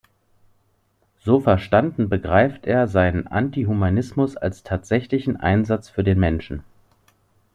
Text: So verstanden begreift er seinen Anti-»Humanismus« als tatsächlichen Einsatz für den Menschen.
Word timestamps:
So 1.19 1.39
verstanden 1.41 2.09
begreift 2.09 2.65
er 2.65 2.87
seinen 2.87 3.27
Anti-»Humanismus« 3.27 4.35
als 4.35 4.63
tatsächlichen 4.63 5.37
Einsatz 5.37 5.89
für 5.89 6.03
den 6.03 6.19
Menschen. 6.19 6.63